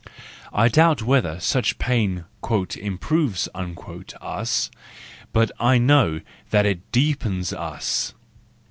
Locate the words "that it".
6.49-6.91